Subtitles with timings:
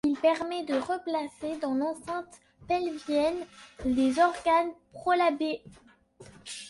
[0.03, 3.45] Il permet de replacer dans l'enceinte pelvienne
[3.85, 5.61] les organes prolabés.